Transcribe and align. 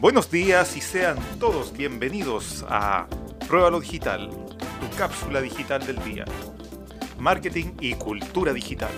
Buenos 0.00 0.30
días 0.30 0.78
y 0.78 0.80
sean 0.80 1.18
todos 1.38 1.76
bienvenidos 1.76 2.64
a 2.70 3.06
Pruébalo 3.46 3.80
Digital, 3.80 4.30
tu 4.30 4.96
cápsula 4.96 5.42
digital 5.42 5.86
del 5.86 6.02
día. 6.02 6.24
Marketing 7.18 7.74
y 7.80 7.92
cultura 7.96 8.54
digital. 8.54 8.88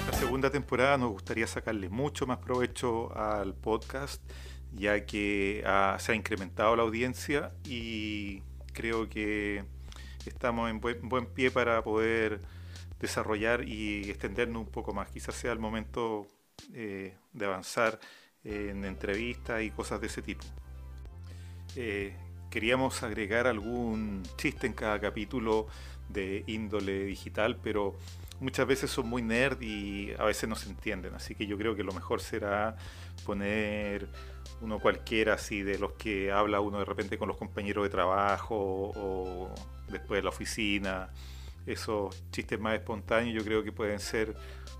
Esta 0.00 0.12
segunda 0.18 0.50
temporada 0.50 0.98
nos 0.98 1.12
gustaría 1.12 1.46
sacarle 1.46 1.88
mucho 1.88 2.26
más 2.26 2.38
provecho 2.38 3.16
al 3.16 3.54
podcast, 3.54 4.20
ya 4.72 5.06
que 5.06 5.62
ah, 5.64 5.96
se 6.00 6.10
ha 6.10 6.14
incrementado 6.16 6.74
la 6.74 6.82
audiencia 6.82 7.52
y 7.64 8.42
creo 8.72 9.08
que 9.08 9.75
estamos 10.30 10.70
en 10.70 10.80
buen, 10.80 11.26
pie 11.26 11.50
para 11.50 11.82
poder 11.82 12.40
desarrollar 13.00 13.66
y 13.66 14.10
extendernos 14.10 14.62
un 14.62 14.70
poco 14.70 14.92
más. 14.92 15.08
Quizás 15.10 15.34
sea 15.34 15.52
el 15.52 15.58
momento 15.58 16.26
eh, 16.74 17.14
de 17.32 17.44
avanzar 17.44 17.98
en 18.44 18.84
entrevistas 18.84 19.62
y 19.62 19.70
cosas 19.70 20.00
de 20.00 20.06
ese 20.06 20.22
tipo. 20.22 20.44
Eh, 21.74 22.14
queríamos 22.50 23.02
agregar 23.02 23.46
algún 23.46 24.22
chiste 24.36 24.66
en 24.66 24.72
cada 24.72 25.00
capítulo 25.00 25.66
de 26.08 26.44
índole 26.46 27.04
digital, 27.04 27.58
pero 27.62 27.96
muchas 28.40 28.66
veces 28.66 28.90
son 28.90 29.08
muy 29.08 29.22
nerd 29.22 29.60
y 29.60 30.12
a 30.18 30.24
veces 30.24 30.48
no 30.48 30.56
se 30.56 30.68
entienden, 30.68 31.14
así 31.14 31.34
que 31.34 31.46
yo 31.46 31.56
creo 31.56 31.74
que 31.74 31.82
lo 31.82 31.92
mejor 31.92 32.20
será 32.20 32.76
poner 33.24 34.08
uno 34.60 34.78
cualquiera 34.78 35.34
así 35.34 35.62
de 35.62 35.78
los 35.78 35.92
que 35.92 36.32
habla 36.32 36.60
uno 36.60 36.78
de 36.78 36.84
repente 36.84 37.18
con 37.18 37.28
los 37.28 37.36
compañeros 37.36 37.84
de 37.84 37.90
trabajo 37.90 38.92
o 38.94 39.54
después 39.88 40.18
de 40.18 40.22
la 40.22 40.30
oficina, 40.30 41.10
esos 41.66 42.24
chistes 42.30 42.58
más 42.60 42.74
espontáneos 42.74 43.34
yo 43.34 43.44
creo 43.44 43.64
que 43.64 43.72
pueden 43.72 43.98
ser 43.98 44.36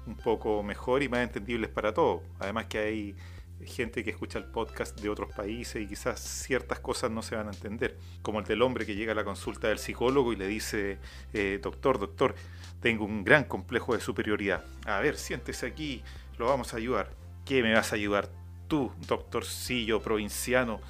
un 0.06 0.16
poco 0.16 0.62
mejor 0.62 1.02
y 1.02 1.08
más 1.08 1.20
entendibles 1.20 1.68
para 1.70 1.92
todos. 1.92 2.22
Además 2.38 2.66
que 2.66 2.78
hay 2.78 3.16
gente 3.64 4.04
que 4.04 4.10
escucha 4.10 4.38
el 4.38 4.44
podcast 4.44 5.00
de 5.00 5.08
otros 5.08 5.34
países 5.34 5.82
y 5.82 5.86
quizás 5.86 6.20
ciertas 6.20 6.80
cosas 6.80 7.10
no 7.10 7.22
se 7.22 7.36
van 7.36 7.48
a 7.48 7.52
entender, 7.52 7.96
como 8.22 8.40
el 8.40 8.44
del 8.44 8.62
hombre 8.62 8.86
que 8.86 8.94
llega 8.94 9.12
a 9.12 9.14
la 9.14 9.24
consulta 9.24 9.68
del 9.68 9.78
psicólogo 9.78 10.32
y 10.32 10.36
le 10.36 10.46
dice, 10.46 10.98
eh, 11.32 11.58
doctor, 11.62 11.98
doctor, 11.98 12.34
tengo 12.80 13.04
un 13.04 13.24
gran 13.24 13.44
complejo 13.44 13.94
de 13.94 14.00
superioridad. 14.00 14.64
A 14.84 15.00
ver, 15.00 15.16
siéntese 15.16 15.66
aquí, 15.66 16.02
lo 16.38 16.46
vamos 16.46 16.74
a 16.74 16.76
ayudar. 16.76 17.10
¿Qué 17.44 17.62
me 17.62 17.74
vas 17.74 17.92
a 17.92 17.96
ayudar 17.96 18.28
tú, 18.68 18.92
doctorcillo 19.06 20.02
provinciano? 20.02 20.80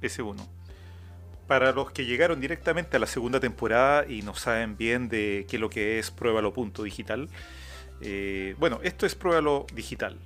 Ese 0.00 0.22
uno. 0.22 0.46
Para 1.46 1.72
los 1.72 1.90
que 1.92 2.04
llegaron 2.04 2.40
directamente 2.40 2.98
a 2.98 3.00
la 3.00 3.06
segunda 3.06 3.40
temporada 3.40 4.06
y 4.06 4.22
no 4.22 4.34
saben 4.34 4.76
bien 4.76 5.08
de 5.08 5.46
qué 5.48 5.56
es 5.56 5.60
lo 5.60 5.70
que 5.70 5.98
es 5.98 6.10
Pruébalo 6.10 6.52
Punto 6.52 6.82
Digital, 6.82 7.28
eh, 8.00 8.54
bueno, 8.58 8.80
esto 8.82 9.06
es 9.06 9.14
Pruébalo 9.14 9.66
Digital. 9.72 10.18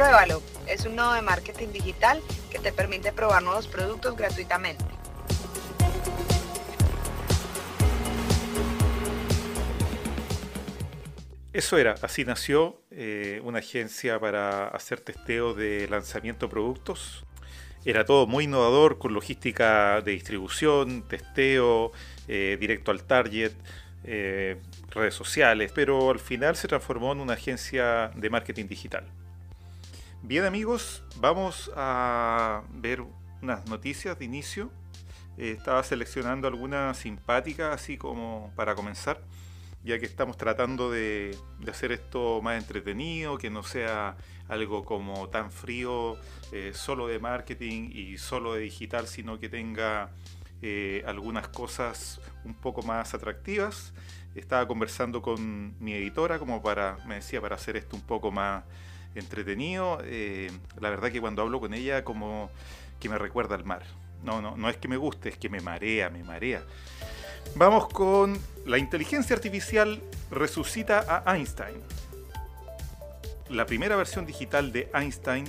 Pruébalo 0.00 0.42
es 0.66 0.86
un 0.86 0.96
nodo 0.96 1.12
de 1.12 1.20
marketing 1.20 1.72
digital 1.74 2.22
que 2.50 2.58
te 2.58 2.72
permite 2.72 3.12
probar 3.12 3.42
nuevos 3.42 3.66
productos 3.66 4.16
gratuitamente. 4.16 4.82
Eso 11.52 11.76
era, 11.76 11.96
así 12.00 12.24
nació 12.24 12.80
eh, 12.90 13.42
una 13.44 13.58
agencia 13.58 14.18
para 14.18 14.68
hacer 14.68 15.00
testeo 15.00 15.52
de 15.52 15.86
lanzamiento 15.90 16.46
de 16.46 16.50
productos. 16.50 17.26
Era 17.84 18.06
todo 18.06 18.26
muy 18.26 18.44
innovador, 18.44 18.96
con 18.96 19.12
logística 19.12 20.00
de 20.00 20.12
distribución, 20.12 21.06
testeo, 21.08 21.92
eh, 22.26 22.56
directo 22.58 22.90
al 22.90 23.02
target, 23.02 23.52
eh, 24.04 24.56
redes 24.92 25.12
sociales, 25.12 25.72
pero 25.74 26.10
al 26.10 26.20
final 26.20 26.56
se 26.56 26.68
transformó 26.68 27.12
en 27.12 27.20
una 27.20 27.34
agencia 27.34 28.10
de 28.14 28.30
marketing 28.30 28.66
digital. 28.66 29.04
Bien 30.22 30.44
amigos, 30.44 31.02
vamos 31.16 31.70
a 31.74 32.62
ver 32.72 33.02
unas 33.42 33.66
noticias 33.66 34.18
de 34.18 34.24
inicio. 34.24 34.70
estaba 35.36 35.82
seleccionando 35.82 36.46
algunas 36.46 36.98
simpáticas 36.98 37.74
así 37.74 37.96
como 37.96 38.52
para 38.54 38.74
comenzar 38.74 39.22
ya 39.82 39.98
que 39.98 40.06
estamos 40.06 40.36
tratando 40.36 40.90
de, 40.90 41.36
hacer 41.68 41.92
esto 41.92 42.40
más 42.42 42.60
entretenido, 42.60 43.38
que 43.38 43.50
no 43.50 43.62
sea 43.62 44.16
algo 44.48 44.84
como 44.84 45.28
tan 45.28 45.50
frío, 45.50 46.16
eh, 46.52 46.72
solo 46.74 47.06
de 47.06 47.18
marketing 47.18 47.90
y 47.92 48.18
solo 48.18 48.54
de 48.54 48.60
digital, 48.60 49.06
sino 49.06 49.38
que 49.40 49.48
tenga 49.48 50.10
eh, 50.60 51.02
algunas 51.06 51.48
cosas 51.48 52.20
un 52.44 52.54
poco 52.54 52.82
más 52.82 53.14
atractivas. 53.14 53.94
Estaba 54.34 54.68
conversando 54.68 55.22
con 55.22 55.74
mi 55.80 55.94
editora 55.94 56.38
como 56.38 56.62
para, 56.62 56.98
me 57.06 57.16
decía, 57.16 57.40
para 57.40 57.56
hacer 57.56 57.76
esto 57.76 57.96
un 57.96 58.02
poco 58.02 58.30
más 58.30 58.64
entretenido. 59.14 59.98
Eh, 60.04 60.50
la 60.80 60.90
verdad 60.90 61.10
que 61.10 61.20
cuando 61.20 61.42
hablo 61.42 61.60
con 61.60 61.74
ella 61.74 62.04
como 62.04 62.50
que 62.98 63.08
me 63.08 63.18
recuerda 63.18 63.54
al 63.54 63.64
mar. 63.64 63.82
No, 64.22 64.42
no, 64.42 64.56
no 64.56 64.68
es 64.68 64.76
que 64.76 64.88
me 64.88 64.96
guste, 64.96 65.30
es 65.30 65.38
que 65.38 65.48
me 65.48 65.60
marea, 65.60 66.10
me 66.10 66.22
marea. 66.22 66.62
Vamos 67.54 67.88
con 67.88 68.38
la 68.66 68.78
inteligencia 68.78 69.34
artificial 69.34 70.02
resucita 70.30 71.22
a 71.24 71.36
Einstein. 71.36 71.76
La 73.48 73.66
primera 73.66 73.96
versión 73.96 74.26
digital 74.26 74.72
de 74.72 74.90
Einstein 74.94 75.44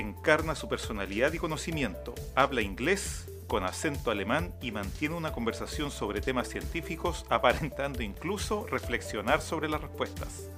encarna 0.00 0.54
su 0.54 0.68
personalidad 0.68 1.32
y 1.32 1.38
conocimiento, 1.38 2.14
habla 2.34 2.62
inglés 2.62 3.26
con 3.46 3.64
acento 3.64 4.10
alemán 4.10 4.52
y 4.60 4.72
mantiene 4.72 5.14
una 5.14 5.32
conversación 5.32 5.90
sobre 5.90 6.20
temas 6.20 6.48
científicos, 6.48 7.24
aparentando 7.28 8.02
incluso 8.02 8.66
reflexionar 8.66 9.40
sobre 9.40 9.68
las 9.68 9.80
respuestas. 9.82 10.48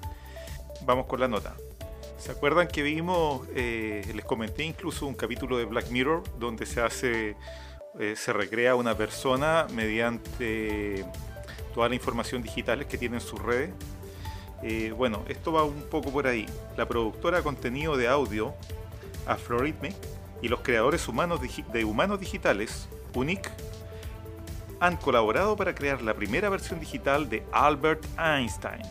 Vamos 0.82 1.06
con 1.06 1.20
la 1.20 1.28
nota. 1.28 1.56
¿Se 2.18 2.32
acuerdan 2.32 2.66
que 2.68 2.82
vimos, 2.82 3.46
eh, 3.54 4.02
les 4.14 4.24
comenté 4.24 4.64
incluso 4.64 5.06
un 5.06 5.14
capítulo 5.14 5.58
de 5.58 5.64
Black 5.64 5.90
Mirror 5.90 6.22
donde 6.38 6.66
se 6.66 6.80
hace 6.80 7.36
eh, 7.98 8.14
se 8.14 8.32
recrea 8.32 8.74
una 8.74 8.94
persona 8.94 9.66
mediante 9.72 11.06
toda 11.74 11.88
la 11.88 11.94
información 11.94 12.42
digital 12.42 12.86
que 12.86 12.98
tiene 12.98 13.16
en 13.16 13.20
sus 13.22 13.40
redes. 13.40 13.70
Eh, 14.62 14.92
bueno, 14.94 15.24
esto 15.28 15.52
va 15.52 15.64
un 15.64 15.82
poco 15.84 16.10
por 16.10 16.26
ahí. 16.26 16.46
La 16.76 16.86
productora 16.86 17.38
de 17.38 17.42
contenido 17.42 17.96
de 17.96 18.08
audio, 18.08 18.54
Afroritme, 19.26 19.94
y 20.42 20.48
los 20.48 20.60
creadores 20.60 21.08
humanos 21.08 21.40
de 21.72 21.84
humanos 21.84 22.20
digitales, 22.20 22.88
Unique, 23.14 23.48
han 24.78 24.98
colaborado 24.98 25.56
para 25.56 25.74
crear 25.74 26.02
la 26.02 26.12
primera 26.12 26.50
versión 26.50 26.78
digital 26.78 27.30
de 27.30 27.42
Albert 27.50 28.04
Einstein. 28.18 28.82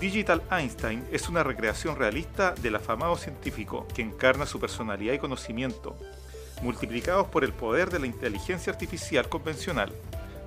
Digital 0.00 0.42
Einstein 0.50 1.06
es 1.10 1.28
una 1.30 1.42
recreación 1.42 1.96
realista 1.96 2.52
del 2.52 2.76
afamado 2.76 3.16
científico 3.16 3.88
que 3.94 4.02
encarna 4.02 4.44
su 4.44 4.60
personalidad 4.60 5.14
y 5.14 5.18
conocimiento 5.18 5.96
multiplicados 6.62 7.28
por 7.28 7.44
el 7.44 7.52
poder 7.52 7.90
de 7.90 7.98
la 7.98 8.06
inteligencia 8.06 8.72
artificial 8.72 9.28
convencional. 9.28 9.92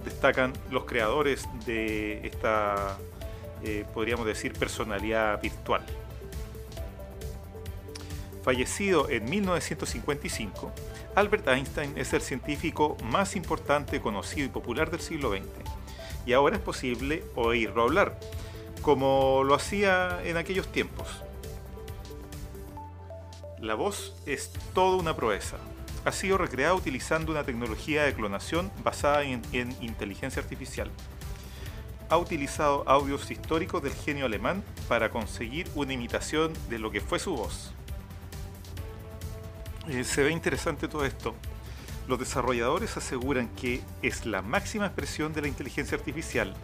Destacan 0.05 0.53
los 0.69 0.85
creadores 0.85 1.47
de 1.65 2.25
esta, 2.27 2.97
eh, 3.63 3.85
podríamos 3.93 4.27
decir, 4.27 4.53
personalidad 4.53 5.41
virtual. 5.41 5.83
Fallecido 8.43 9.09
en 9.09 9.29
1955, 9.29 10.71
Albert 11.15 11.47
Einstein 11.47 11.97
es 11.97 12.13
el 12.13 12.21
científico 12.21 12.97
más 13.03 13.35
importante, 13.35 13.99
conocido 13.99 14.45
y 14.45 14.49
popular 14.49 14.91
del 14.91 15.01
siglo 15.01 15.31
XX. 15.31 15.45
Y 16.25 16.33
ahora 16.33 16.55
es 16.55 16.61
posible 16.61 17.23
oírlo 17.35 17.83
hablar, 17.83 18.19
como 18.81 19.43
lo 19.43 19.55
hacía 19.55 20.19
en 20.23 20.37
aquellos 20.37 20.71
tiempos. 20.71 21.07
La 23.59 23.75
voz 23.75 24.15
es 24.25 24.51
toda 24.73 24.97
una 24.97 25.15
proeza, 25.15 25.57
ha 26.05 26.11
sido 26.11 26.37
recreado 26.37 26.75
utilizando 26.75 27.31
una 27.31 27.43
tecnología 27.43 28.03
de 28.03 28.13
clonación 28.13 28.71
basada 28.83 29.23
en, 29.23 29.41
inteligencia 29.81 30.41
artificial. 30.41 30.89
Ha 32.09 32.17
utilizado 32.17 32.83
audios 32.87 33.29
históricos 33.29 33.83
del 33.83 33.93
genio 33.93 34.25
alemán 34.25 34.63
para 34.87 35.11
conseguir 35.11 35.69
una 35.75 35.93
imitación 35.93 36.53
de 36.69 36.79
lo 36.79 36.89
que 36.89 37.01
fue 37.01 37.19
su 37.19 37.35
voz. 37.35 37.73
Eh, 39.87 40.03
se 40.03 40.23
ve 40.23 40.31
interesante 40.31 40.87
todo 40.87 41.05
esto. 41.05 41.35
Los 42.07 42.17
desarrolladores 42.17 42.97
aseguran 42.97 43.49
que 43.49 43.81
es 44.01 44.25
la 44.25 44.41
máxima 44.41 44.87
expresión 44.87 45.33
de 45.33 45.41
la 45.41 45.47
inteligencia 45.47 45.97
artificial. 45.97 46.55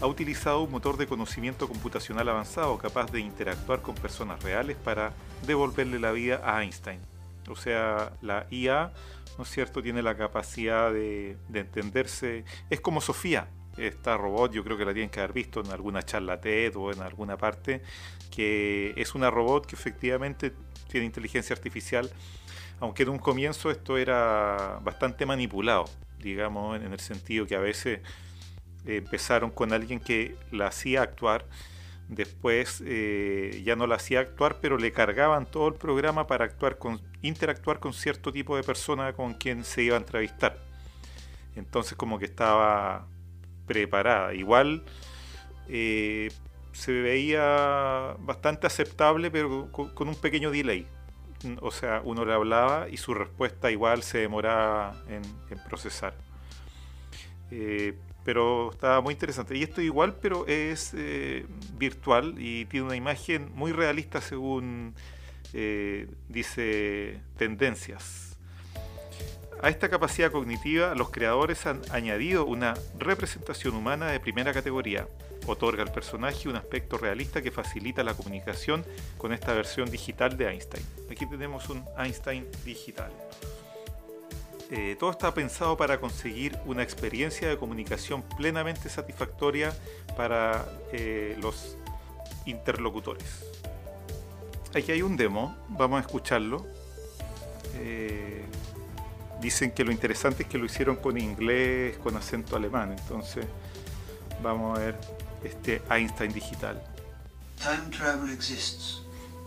Ha 0.00 0.06
utilizado 0.06 0.62
un 0.62 0.70
motor 0.70 0.96
de 0.96 1.06
conocimiento 1.06 1.68
computacional 1.68 2.28
avanzado 2.28 2.76
capaz 2.78 3.10
de 3.10 3.20
interactuar 3.20 3.80
con 3.80 3.94
personas 3.94 4.42
reales 4.42 4.76
para 4.76 5.12
devolverle 5.46 5.98
la 5.98 6.12
vida 6.12 6.40
a 6.44 6.62
Einstein. 6.62 7.00
O 7.48 7.56
sea, 7.56 8.12
la 8.22 8.46
IA, 8.50 8.92
¿no 9.38 9.44
es 9.44 9.50
cierto?, 9.50 9.82
tiene 9.82 10.02
la 10.02 10.16
capacidad 10.16 10.92
de, 10.92 11.36
entenderse. 11.52 12.44
Es 12.70 12.80
como 12.80 13.00
Sofía. 13.00 13.48
esta 13.76 14.16
robot, 14.16 14.52
yo 14.52 14.62
creo 14.62 14.76
que 14.76 14.84
la 14.84 14.92
tienen 14.92 15.10
que 15.10 15.20
haber 15.20 15.32
visto 15.32 15.60
en 15.60 15.70
alguna 15.70 16.02
charla 16.02 16.40
TED 16.40 16.76
o 16.76 16.92
en 16.92 17.00
alguna 17.00 17.36
parte, 17.36 17.82
que 18.30 18.94
es 18.96 19.14
una 19.14 19.30
robot 19.30 19.66
que 19.66 19.74
efectivamente 19.74 20.52
tiene 20.88 21.06
inteligencia 21.06 21.54
artificial, 21.54 22.10
aunque 22.80 23.02
en 23.02 23.08
un 23.08 23.18
comienzo 23.18 23.70
esto 23.70 23.98
era 23.98 24.78
bastante 24.82 25.26
manipulado, 25.26 25.86
digamos, 26.20 26.80
en 26.80 26.92
el 26.92 27.00
sentido 27.00 27.46
que 27.46 27.56
a 27.56 27.60
veces 27.60 28.00
empezaron 28.86 29.50
con 29.50 29.72
alguien 29.72 30.00
que 30.00 30.36
la 30.50 30.66
hacía 30.66 31.02
actuar, 31.02 31.46
después 32.08 32.82
eh, 32.86 33.62
ya 33.64 33.76
no 33.76 33.86
la 33.86 33.96
hacía 33.96 34.20
actuar, 34.20 34.58
pero 34.60 34.78
le 34.78 34.92
cargaban 34.92 35.46
todo 35.46 35.68
el 35.68 35.74
programa 35.74 36.26
para 36.26 36.44
actuar 36.44 36.78
con, 36.78 37.00
interactuar 37.22 37.80
con 37.80 37.92
cierto 37.92 38.32
tipo 38.32 38.56
de 38.56 38.62
persona 38.62 39.12
con 39.12 39.34
quien 39.34 39.64
se 39.64 39.82
iba 39.82 39.96
a 39.96 39.98
entrevistar. 39.98 40.58
Entonces 41.56 41.96
como 41.96 42.18
que 42.18 42.26
estaba 42.26 43.06
preparada. 43.66 44.34
Igual 44.34 44.84
eh, 45.68 46.30
se 46.72 46.92
veía 46.92 48.16
bastante 48.20 48.66
aceptable, 48.66 49.30
pero 49.30 49.70
con, 49.70 50.08
un 50.08 50.16
pequeño 50.16 50.50
delay. 50.50 50.86
O 51.60 51.70
sea, 51.70 52.00
uno 52.04 52.24
le 52.24 52.32
hablaba 52.32 52.88
y 52.88 52.96
su 52.96 53.12
respuesta 53.12 53.70
igual 53.70 54.02
se 54.02 54.18
demoraba 54.18 54.96
en, 55.08 55.22
procesar. 55.68 56.14
Eh, 57.50 57.94
pero 58.24 58.72
estaba 58.72 59.00
muy 59.00 59.12
interesante. 59.12 59.56
Y 59.56 59.62
esto 59.62 59.80
igual, 59.80 60.16
pero 60.20 60.46
es 60.46 60.92
eh, 60.94 61.46
virtual 61.76 62.34
y 62.38 62.64
tiene 62.66 62.86
una 62.86 62.96
imagen 62.96 63.50
muy 63.54 63.72
realista 63.72 64.20
según 64.20 64.94
eh, 65.52 66.08
dice 66.28 67.20
Tendencias. 67.36 68.36
A 69.62 69.68
esta 69.68 69.88
capacidad 69.88 70.30
cognitiva 70.30 70.94
los 70.94 71.10
creadores 71.10 71.64
han 71.66 71.80
añadido 71.90 72.44
una 72.44 72.74
representación 72.98 73.74
humana 73.74 74.08
de 74.08 74.20
primera 74.20 74.52
categoría. 74.52 75.06
Otorga 75.46 75.82
al 75.82 75.92
personaje 75.92 76.48
un 76.48 76.56
aspecto 76.56 76.98
realista 76.98 77.40
que 77.40 77.50
facilita 77.50 78.02
la 78.02 78.14
comunicación 78.14 78.84
con 79.16 79.32
esta 79.32 79.54
versión 79.54 79.90
digital 79.90 80.36
de 80.36 80.48
Einstein. 80.48 80.84
Aquí 81.10 81.26
tenemos 81.26 81.68
un 81.68 81.84
Einstein 81.96 82.46
digital. 82.64 83.12
Eh, 84.70 84.96
todo 84.98 85.10
está 85.10 85.32
pensado 85.34 85.76
para 85.76 86.00
conseguir 86.00 86.58
una 86.64 86.82
experiencia 86.82 87.48
de 87.48 87.58
comunicación 87.58 88.22
plenamente 88.36 88.88
satisfactoria 88.88 89.76
para 90.16 90.66
eh, 90.92 91.36
los 91.40 91.76
interlocutores. 92.46 93.44
Aquí 94.74 94.90
hay 94.90 95.02
un 95.02 95.16
demo, 95.16 95.56
vamos 95.68 95.98
a 95.98 96.00
escucharlo. 96.00 96.66
Eh, 97.76 98.44
dicen 99.40 99.70
que 99.70 99.84
lo 99.84 99.92
interesante 99.92 100.44
es 100.44 100.48
que 100.48 100.58
lo 100.58 100.64
hicieron 100.64 100.96
con 100.96 101.18
inglés, 101.18 101.98
con 101.98 102.16
acento 102.16 102.56
alemán, 102.56 102.96
entonces 102.98 103.46
vamos 104.42 104.78
a 104.78 104.80
ver 104.80 104.98
este 105.44 105.82
Einstein 105.90 106.32
digital. 106.32 106.82
Time 107.58 107.90
travel 107.90 108.32
exists. 108.32 109.03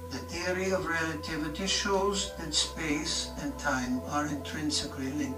The 0.10 0.20
theory 0.20 0.72
of 0.72 0.86
relativity 0.86 1.68
shows 1.68 2.32
that 2.38 2.54
space 2.54 3.30
and 3.42 3.58
time 3.60 4.00
are 4.08 4.26
intrinsically 4.26 5.12
linked, 5.12 5.38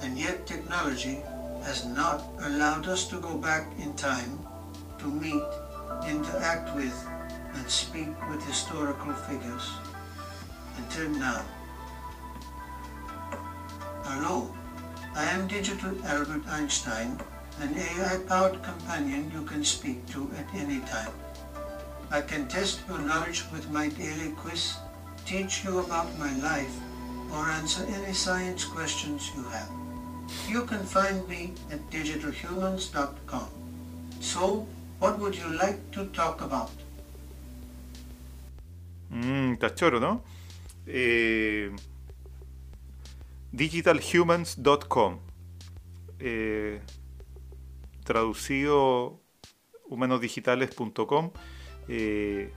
and 0.00 0.18
yet 0.18 0.46
technology 0.46 1.22
has 1.62 1.86
not 1.86 2.24
allowed 2.40 2.88
us 2.88 3.06
to 3.08 3.20
go 3.20 3.38
back 3.38 3.70
in 3.78 3.94
time 3.94 4.40
to 4.98 5.06
meet, 5.06 5.44
interact 6.08 6.74
with, 6.74 7.06
and 7.54 7.70
speak 7.70 8.08
with 8.28 8.44
historical 8.44 9.12
figures 9.12 9.70
until 10.76 11.10
now. 11.10 11.44
Hello, 14.02 14.52
I 15.14 15.24
am 15.24 15.46
Digital 15.46 15.94
Albert 16.04 16.42
Einstein, 16.48 17.20
an 17.60 17.76
AI-powered 17.76 18.60
companion 18.64 19.30
you 19.32 19.42
can 19.42 19.62
speak 19.62 20.04
to 20.08 20.28
at 20.36 20.52
any 20.52 20.80
time. 20.80 21.12
I 22.14 22.20
can 22.22 22.46
test 22.46 22.78
your 22.88 23.00
knowledge 23.00 23.42
with 23.52 23.68
my 23.72 23.88
daily 23.88 24.30
quiz, 24.40 24.76
teach 25.26 25.64
you 25.64 25.80
about 25.80 26.06
my 26.16 26.32
life, 26.38 26.74
or 27.32 27.42
answer 27.50 27.84
any 27.88 28.12
science 28.14 28.64
questions 28.64 29.32
you 29.34 29.42
have. 29.50 29.68
You 30.48 30.62
can 30.64 30.84
find 30.86 31.26
me 31.28 31.54
at 31.72 31.80
digitalhumans.com. 31.90 33.48
So, 34.20 34.64
what 35.00 35.18
would 35.18 35.34
you 35.34 35.58
like 35.58 35.80
to 35.90 36.04
talk 36.20 36.40
about? 36.40 36.70
Mmm, 39.10 39.58
choro, 39.74 39.98
¿no? 39.98 40.22
Eh, 40.86 41.74
digitalhumans.com. 43.52 45.18
Eh, 46.20 46.80
traducido 48.04 49.18
humanosdigitales.com 49.90 51.32
eh, 51.88 52.52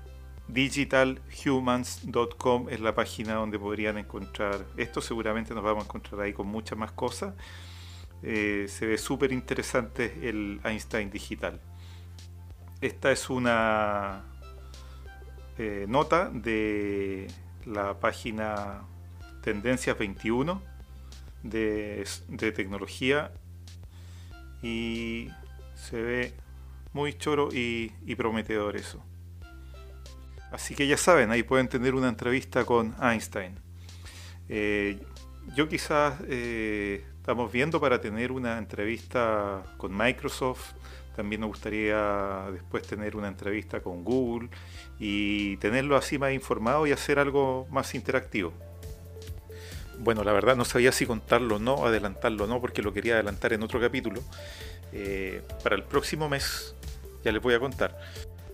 digitalhumans.com 0.47 2.69
es 2.69 2.79
la 2.79 2.95
página 2.95 3.33
donde 3.33 3.59
podrían 3.59 3.97
encontrar 3.97 4.65
esto. 4.77 5.01
Seguramente 5.01 5.53
nos 5.53 5.63
vamos 5.63 5.83
a 5.83 5.85
encontrar 5.85 6.21
ahí 6.21 6.33
con 6.33 6.47
muchas 6.47 6.77
más 6.77 6.91
cosas. 6.91 7.33
Eh, 8.23 8.65
se 8.69 8.85
ve 8.85 8.97
súper 8.97 9.31
interesante 9.31 10.27
el 10.27 10.59
Einstein 10.63 11.11
digital. 11.11 11.59
Esta 12.81 13.11
es 13.11 13.29
una 13.29 14.23
eh, 15.57 15.85
nota 15.87 16.29
de 16.29 17.27
la 17.65 17.99
página 17.99 18.83
Tendencias 19.41 19.97
21 19.97 20.61
de, 21.43 22.05
tecnología 22.55 23.31
y 24.61 25.29
se 25.75 26.01
ve 26.01 26.33
muy 26.93 27.13
choro 27.13 27.49
y 27.51 27.89
prometedor 28.15 28.75
eso. 28.75 29.03
Así 30.51 30.75
que 30.75 30.87
ya 30.87 30.97
saben, 30.97 31.31
ahí 31.31 31.43
pueden 31.43 31.67
tener 31.67 31.93
una 31.95 32.07
entrevista 32.07 32.65
con 32.65 32.95
Einstein. 33.01 33.59
Eh, 34.49 34.99
yo 35.55 35.67
quizás 35.67 36.15
eh, 36.27 37.05
estamos 37.17 37.51
viendo 37.51 37.79
para 37.81 37.99
tener 37.99 38.31
una 38.31 38.57
entrevista 38.57 39.63
con 39.77 39.95
Microsoft. 39.95 40.73
También 41.15 41.41
me 41.41 41.47
gustaría 41.47 42.45
después 42.51 42.83
tener 42.83 43.15
una 43.15 43.27
entrevista 43.27 43.81
con 43.81 44.03
Google 44.03 44.49
y 44.99 45.57
tenerlo 45.57 45.97
así 45.97 46.17
más 46.17 46.31
informado 46.31 46.85
y 46.85 46.91
hacer 46.91 47.19
algo 47.19 47.67
más 47.71 47.95
interactivo. 47.95 48.53
Bueno, 49.99 50.23
la 50.23 50.31
verdad 50.31 50.55
no 50.55 50.63
sabía 50.63 50.91
si 50.91 51.07
contarlo 51.07 51.55
o 51.55 51.59
no, 51.59 51.85
adelantarlo 51.85 52.43
o 52.43 52.47
no, 52.47 52.61
porque 52.61 52.83
lo 52.83 52.93
quería 52.93 53.15
adelantar 53.15 53.53
en 53.53 53.63
otro 53.63 53.79
capítulo. 53.79 54.21
Eh, 54.93 55.41
para 55.63 55.75
el 55.75 55.83
próximo 55.83 56.29
mes 56.29 56.75
ya 57.23 57.31
les 57.31 57.41
voy 57.41 57.55
a 57.55 57.59
contar. 57.59 57.97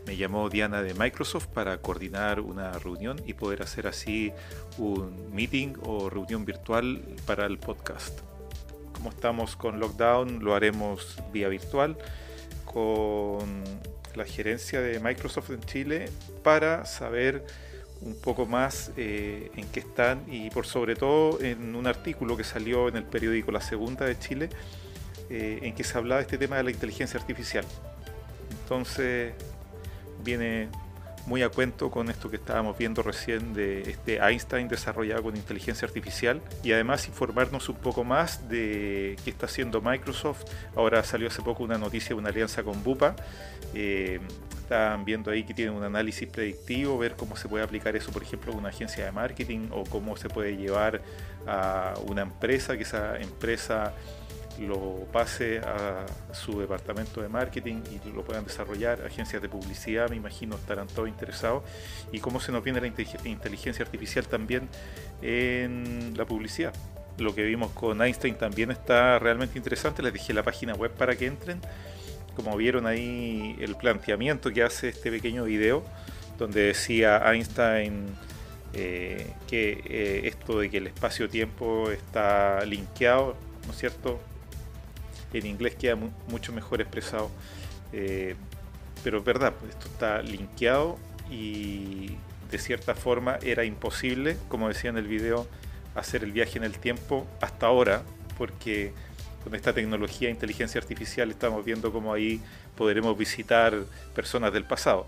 Me 0.05 0.17
llamó 0.17 0.50
Diana 0.50 0.81
de 0.81 0.94
Microsoft 0.94 1.47
para 1.47 1.77
coordinar 1.77 2.41
una 2.41 2.71
reunión 2.73 3.21
y 3.25 3.33
poder 3.33 3.61
hacer 3.61 3.87
así 3.87 4.31
un 4.78 5.33
meeting 5.33 5.75
o 5.83 6.09
reunión 6.09 6.45
virtual 6.45 7.01
para 7.25 7.45
el 7.45 7.57
podcast. 7.57 8.19
Como 8.94 9.09
estamos 9.09 9.56
con 9.56 9.80
lockdown, 9.80 10.44
lo 10.44 10.56
haremos 10.56 11.18
vía 11.31 11.47
virtual 11.47 11.97
con 12.66 13.63
la 14.16 14.25
gerencia 14.25 14.81
de 14.81 14.99
Microsoft 14.99 15.51
en 15.51 15.61
Chile 15.61 16.09
para 16.44 16.85
saber 16.85 17.45
un 18.01 18.19
poco 18.19 18.45
más 18.45 18.92
eh, 18.97 19.51
en 19.56 19.68
qué 19.69 19.80
están 19.80 20.23
y 20.28 20.49
por 20.49 20.66
sobre 20.66 20.95
todo 20.95 21.42
en 21.42 21.75
un 21.75 21.87
artículo 21.87 22.35
que 22.35 22.44
salió 22.44 22.89
en 22.89 22.97
el 22.97 23.06
periódico 23.06 23.51
La 23.51 23.61
Segunda 23.61 24.06
de 24.06 24.19
Chile 24.19 24.49
eh, 25.30 25.59
en 25.61 25.73
que 25.73 25.83
se 25.83 25.97
hablaba 25.97 26.19
de 26.19 26.23
este 26.23 26.37
tema 26.37 26.57
de 26.57 26.63
la 26.63 26.71
inteligencia 26.71 27.19
artificial. 27.19 27.66
Entonces 28.61 29.33
viene 30.23 30.69
muy 31.25 31.42
a 31.42 31.49
cuento 31.49 31.89
con 31.89 32.09
esto 32.09 32.30
que 32.30 32.35
estábamos 32.35 32.77
viendo 32.77 33.01
recién 33.01 33.53
de 33.53 33.81
este 33.89 34.18
Einstein 34.18 34.68
desarrollado 34.68 35.23
con 35.23 35.35
inteligencia 35.35 35.87
artificial 35.87 36.42
y 36.63 36.73
además 36.73 37.07
informarnos 37.07 37.69
un 37.69 37.77
poco 37.77 38.03
más 38.03 38.49
de 38.49 39.15
qué 39.23 39.30
está 39.30 39.45
haciendo 39.45 39.81
Microsoft. 39.81 40.44
Ahora 40.75 41.03
salió 41.03 41.27
hace 41.27 41.42
poco 41.42 41.63
una 41.63 41.77
noticia 41.77 42.09
de 42.09 42.15
una 42.15 42.30
alianza 42.30 42.63
con 42.63 42.83
Bupa. 42.83 43.15
Eh, 43.73 44.19
están 44.63 45.03
viendo 45.06 45.30
ahí 45.31 45.44
que 45.44 45.53
tienen 45.53 45.75
un 45.75 45.83
análisis 45.83 46.27
predictivo, 46.27 46.97
ver 46.97 47.15
cómo 47.15 47.35
se 47.35 47.47
puede 47.49 47.63
aplicar 47.63 47.95
eso, 47.95 48.11
por 48.11 48.23
ejemplo, 48.23 48.53
a 48.53 48.56
una 48.56 48.69
agencia 48.69 49.06
de 49.06 49.11
marketing 49.11 49.69
o 49.71 49.83
cómo 49.83 50.15
se 50.15 50.30
puede 50.30 50.56
llevar 50.56 51.01
a 51.45 51.94
una 52.07 52.21
empresa, 52.21 52.77
que 52.77 52.83
esa 52.83 53.18
empresa 53.19 53.94
lo 54.60 55.07
pase 55.12 55.60
a 55.60 56.06
su 56.31 56.60
departamento 56.60 57.22
de 57.22 57.30
marketing 57.30 57.81
y 57.92 58.10
lo 58.12 58.24
puedan 58.24 58.45
desarrollar. 58.45 59.02
Agencias 59.06 59.42
de 59.42 59.50
publicidad, 59.50 60.10
me 60.10 60.16
imagino, 60.16 60.56
estarán 60.56 60.88
todos 60.88 61.07
interesados. 61.07 61.64
Y 62.12 62.19
cómo 62.19 62.40
se 62.40 62.52
nos 62.52 62.64
viene 62.64 62.80
la 62.81 62.88
inteligencia 62.88 63.83
artificial 63.83 64.28
también 64.28 64.69
en 65.22 66.14
la 66.16 66.26
publicidad. 66.26 66.74
Lo 67.18 67.36
que 67.36 67.44
vimos 67.44 67.72
con 67.72 68.02
Einstein 68.02 68.36
también 68.36 68.72
está 68.72 69.19
realmente 69.19 69.57
interesante. 69.57 70.02
Les 70.02 70.14
dejé 70.14 70.33
la 70.33 70.44
página 70.44 70.74
web 70.74 70.92
para 70.92 71.16
que 71.16 71.28
entren. 71.28 71.60
Como 72.36 72.56
vieron 72.57 72.88
ahí 72.88 73.56
el 73.60 73.76
planteamiento 73.76 74.52
que 74.52 74.64
hace 74.64 74.90
este 74.90 75.12
pequeño 75.12 75.44
video, 75.44 75.83
donde 76.40 76.62
decía 76.64 77.22
Einstein 77.31 78.07
eh, 78.74 79.31
que 79.48 79.83
eh, 79.86 80.22
esto 80.28 80.60
de 80.60 80.72
que 80.72 80.78
el 80.78 80.88
espacio-tiempo 80.88 81.92
está 81.92 82.66
linkeado, 82.66 83.36
¿no 83.68 83.72
es 83.72 83.78
cierto? 83.78 84.19
En 85.40 85.45
inglés 85.45 85.75
queda 85.75 85.95
mucho 86.28 86.54
mejor 86.54 86.81
expresado. 86.81 87.30
Eh, 87.92 88.35
pero 89.04 89.19
es 89.19 89.23
verdad, 89.23 89.54
pues, 89.59 89.71
esto 89.71 89.87
está 89.87 90.21
linkeado 90.21 90.97
y 91.30 92.16
de 92.52 92.57
cierta 92.57 92.95
forma 92.95 93.37
era 93.42 93.63
imposible, 93.66 94.37
como 94.47 94.68
decía 94.68 94.90
en 94.90 94.97
el 94.97 95.07
video, 95.07 95.47
hacer 95.95 96.23
el 96.23 96.31
viaje 96.31 96.57
en 96.57 96.63
el 96.63 96.78
tiempo 96.78 97.28
hasta 97.42 97.68
ahora, 97.68 98.04
porque 98.37 98.94
con 99.44 99.56
esta 99.56 99.73
tecnología 99.73 100.28
de 100.28 100.33
inteligencia 100.33 100.80
artificial 100.80 101.30
estamos 101.30 101.66
viendo 101.66 101.92
cómo 101.92 102.13
ahí 102.13 102.42
podremos 102.75 103.18
visitar 103.18 103.78
personas 104.16 104.54
del 104.54 104.63
pasado. 104.63 105.07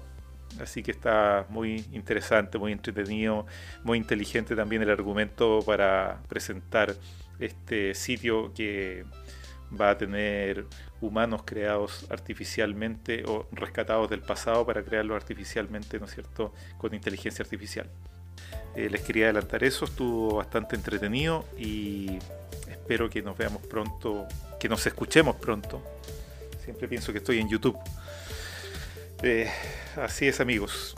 Así 0.59 0.83
que 0.83 0.91
está 0.91 1.45
muy 1.49 1.85
interesante, 1.91 2.57
muy 2.57 2.71
entretenido, 2.71 3.45
muy 3.83 3.97
inteligente 3.97 4.55
también 4.55 4.81
el 4.81 4.89
argumento 4.89 5.59
para 5.65 6.21
presentar 6.27 6.95
este 7.39 7.93
sitio 7.93 8.53
que 8.53 9.05
va 9.79 9.91
a 9.91 9.97
tener 9.97 10.65
humanos 11.01 11.43
creados 11.45 12.05
artificialmente 12.09 13.23
o 13.27 13.47
rescatados 13.51 14.09
del 14.09 14.21
pasado 14.21 14.65
para 14.65 14.83
crearlos 14.83 15.15
artificialmente, 15.15 15.99
¿no 15.99 16.05
es 16.05 16.13
cierto?, 16.13 16.53
con 16.77 16.93
inteligencia 16.93 17.43
artificial. 17.43 17.89
Eh, 18.75 18.89
les 18.89 19.01
quería 19.01 19.25
adelantar 19.25 19.63
eso, 19.63 19.85
estuvo 19.85 20.35
bastante 20.35 20.75
entretenido 20.75 21.45
y 21.57 22.17
espero 22.69 23.09
que 23.09 23.21
nos 23.21 23.37
veamos 23.37 23.61
pronto, 23.63 24.27
que 24.59 24.67
nos 24.67 24.85
escuchemos 24.85 25.35
pronto. 25.37 25.81
Siempre 26.63 26.87
pienso 26.87 27.11
que 27.11 27.19
estoy 27.19 27.39
en 27.39 27.49
YouTube. 27.49 27.77
Eh, 29.23 29.49
así 29.95 30.27
es 30.27 30.39
amigos, 30.41 30.95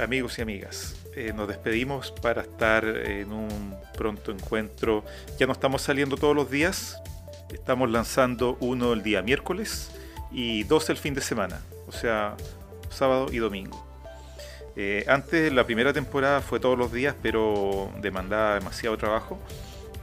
amigos 0.00 0.38
y 0.38 0.42
amigas. 0.42 0.96
Eh, 1.14 1.32
nos 1.34 1.48
despedimos 1.48 2.12
para 2.12 2.42
estar 2.42 2.84
en 2.84 3.32
un 3.32 3.76
pronto 3.96 4.32
encuentro. 4.32 5.04
Ya 5.38 5.46
no 5.46 5.52
estamos 5.52 5.82
saliendo 5.82 6.16
todos 6.16 6.34
los 6.34 6.50
días, 6.50 7.02
Estamos 7.52 7.90
lanzando 7.90 8.58
uno 8.60 8.92
el 8.92 9.02
día 9.02 9.22
miércoles 9.22 9.90
y 10.30 10.64
dos 10.64 10.90
el 10.90 10.98
fin 10.98 11.14
de 11.14 11.22
semana, 11.22 11.60
o 11.86 11.92
sea, 11.92 12.36
sábado 12.90 13.28
y 13.32 13.38
domingo. 13.38 13.84
Eh, 14.76 15.04
antes 15.08 15.52
la 15.52 15.64
primera 15.64 15.92
temporada 15.92 16.40
fue 16.40 16.60
todos 16.60 16.78
los 16.78 16.92
días, 16.92 17.14
pero 17.22 17.90
demandaba 18.00 18.54
demasiado 18.54 18.96
trabajo. 18.98 19.38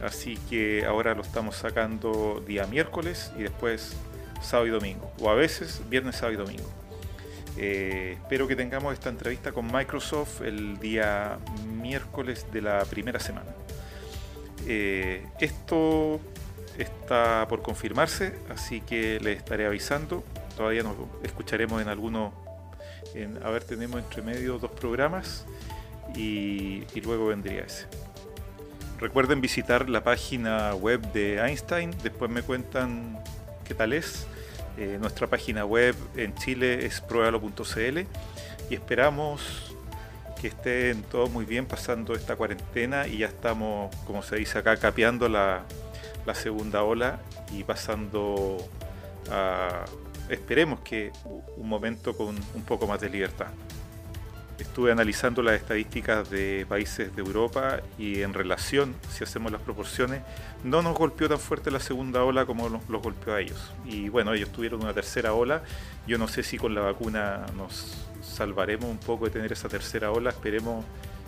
Así 0.04 0.38
que 0.50 0.86
ahora 0.86 1.14
lo 1.14 1.22
estamos 1.22 1.56
sacando 1.56 2.44
día 2.46 2.66
miércoles 2.66 3.32
y 3.38 3.44
después 3.44 3.96
sábado 4.42 4.68
y 4.68 4.72
domingo. 4.72 5.12
O 5.20 5.30
a 5.30 5.36
veces 5.36 5.82
viernes, 5.88 6.16
sábado 6.16 6.34
y 6.34 6.38
domingo. 6.38 6.70
Eh, 7.58 8.18
espero 8.22 8.48
que 8.48 8.56
tengamos 8.56 8.94
esta 8.94 9.10
entrevista 9.10 9.52
con 9.52 9.72
Microsoft 9.72 10.42
el 10.42 10.78
día 10.80 11.38
miércoles 11.82 12.46
de 12.52 12.62
la 12.62 12.84
primera 12.86 13.20
semana. 13.20 13.52
Eh, 14.68 15.25
esto 15.40 16.20
está 16.77 17.48
por 17.48 17.62
confirmarse, 17.62 18.34
así 18.50 18.82
que 18.82 19.20
les 19.20 19.38
estaré 19.38 19.65
avisando. 19.65 20.24
Todavía 20.55 20.84
nos 20.84 20.96
escucharemos 21.24 21.82
en 21.82 21.89
algunos, 21.89 22.34
en, 23.13 23.39
a 23.44 23.50
ver, 23.50 23.63
tenemos 23.63 24.00
entre 24.00 24.22
medio 24.22 24.58
dos 24.58 24.72
programas 24.72 25.46
y, 26.15 26.84
luego 27.01 27.27
vendría 27.27 27.63
ese. 27.63 27.88
Recuerden 29.00 29.41
visitar 29.41 29.89
la 29.89 30.03
página 30.03 30.74
web 30.75 31.01
de 31.12 31.39
Einstein, 31.39 31.94
después 32.01 32.32
me 32.32 32.41
cuentan 32.41 33.20
qué 33.65 33.74
tal 33.74 33.94
es. 33.94 34.25
Eh, 34.77 34.98
nuestra 35.00 35.27
página 35.27 35.65
web 35.65 35.96
en 36.15 36.36
Chile 36.36 36.86
es 36.86 37.00
pruebalo.cl 37.01 38.00
y 38.70 38.74
esperamos 38.74 39.75
que 40.41 40.48
estén 40.48 41.03
todos 41.03 41.29
muy 41.29 41.46
bien 41.46 41.65
pasando 41.65 42.13
esta 42.13 42.36
cuarentena 42.36 43.08
y 43.08 43.20
ya 43.20 43.27
estamos, 43.27 43.94
como 44.05 44.22
se 44.22 44.36
dice 44.38 44.58
acá, 44.58 44.75
capeando 44.77 45.29
la, 45.29 45.63
la 46.25 46.36
segunda 46.36 46.84
ola 46.84 47.20
y 47.51 47.63
pasando 47.63 48.58
a, 49.32 49.86
esperemos 50.29 50.79
que 50.82 51.12
un 51.58 51.67
momento 51.67 52.15
con 52.15 52.36
un 52.53 52.63
poco 52.63 52.88
más 52.88 53.00
de 53.01 53.10
libertad. 53.10 53.48
Estuve 54.58 54.91
analizando 54.91 55.41
las 55.41 55.55
estadísticas 55.55 56.29
de 56.29 56.65
países 56.67 57.13
de 57.13 57.22
Europa 57.22 57.82
y 57.98 58.22
en 58.22 58.34
relación, 58.34 58.96
si 59.10 59.24
hacemos 59.25 59.51
las 59.51 59.62
proporciones, 59.62 60.22
no 60.63 60.82
nos 60.82 60.98
golpeó 60.98 61.27
tan 61.27 61.39
fuerte 61.39 61.72
la 61.72 61.82
segunda 61.82 62.24
ola 62.24 62.46
como 62.46 62.70
los 62.70 63.01
golpeó 63.01 63.34
a 63.34 63.41
ellos. 63.41 63.74
Y 63.84 64.08
bueno, 64.08 64.34
ellos 64.34 64.50
tuvieron 64.51 64.82
una 64.82 64.94
tercera 64.94 65.34
ola. 65.34 65.63
Yo 66.08 66.17
no 66.17 66.29
sé 66.29 66.41
si 66.41 66.58
con 66.58 66.74
la 66.74 66.82
vacuna 66.82 67.46
nos 67.58 68.08
salvaremos 68.22 68.89
un 68.89 68.98
poco 68.98 69.25
de 69.25 69.32
tener 69.32 69.51
esa 69.51 69.67
tercera 69.67 70.12
ola. 70.12 70.29
Esperemos 70.29 70.86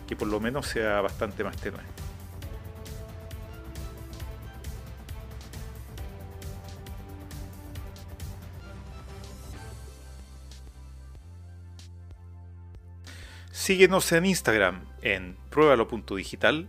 que 0.07 0.15
por 0.15 0.29
lo 0.29 0.39
menos 0.39 0.65
sea 0.65 1.01
bastante 1.01 1.43
más 1.43 1.57
tenue. 1.57 1.81
Síguenos 13.57 14.11
en 14.11 14.27
Instagram 14.27 14.85
en 15.01 15.35
pruébalo.digital 15.49 16.67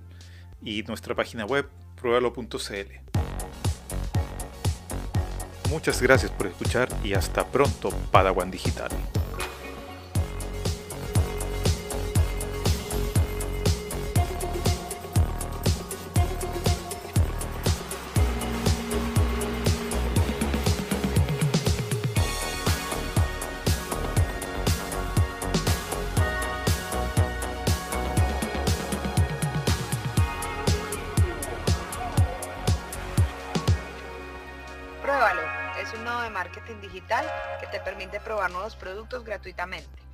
y 0.63 0.83
nuestra 0.85 1.15
página 1.15 1.45
web 1.45 1.69
pruébalo.cl. 2.01 2.49
Muchas 5.69 6.01
gracias 6.01 6.31
por 6.33 6.47
escuchar 6.47 6.89
y 7.05 7.13
hasta 7.13 7.47
pronto, 7.47 7.91
Padawan 8.11 8.51
Digital. 8.51 8.91
Digital 36.77 37.27
que 37.61 37.67
te 37.67 37.81
permite 37.81 38.21
probar 38.21 38.51
nuevos 38.51 38.77
productos 38.77 39.25
gratuitamente. 39.25 40.08